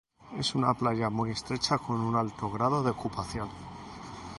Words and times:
Es 0.39 0.55
una 0.55 0.73
playa 0.73 1.11
muy 1.11 1.29
estrecha 1.29 1.77
con 1.77 2.01
un 2.01 2.15
alto 2.15 2.49
grado 2.49 2.81
de 2.81 2.89
ocupación. 2.89 3.49